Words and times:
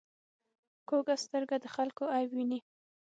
کوږه 0.87 1.15
سترګه 1.23 1.55
د 1.63 1.65
خلکو 1.75 2.03
عیب 2.15 2.31
ویني 2.33 2.59